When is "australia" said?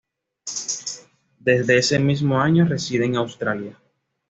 3.17-3.77